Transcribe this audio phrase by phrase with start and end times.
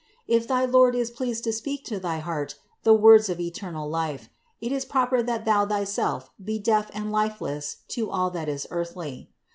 [0.25, 4.29] If thy Lord is pleased to speak to thy heart the words of eternal life,
[4.59, 9.29] it is proper that thou thyself be deaf and lifeless to all that is earthly.